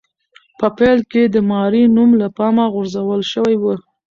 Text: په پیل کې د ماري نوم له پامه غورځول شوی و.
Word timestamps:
په 0.59 0.67
پیل 0.77 0.99
کې 1.11 1.23
د 1.27 1.35
ماري 1.49 1.83
نوم 1.95 2.09
له 2.21 2.27
پامه 2.37 2.65
غورځول 2.73 3.21
شوی 3.31 3.55
و. 3.59 3.63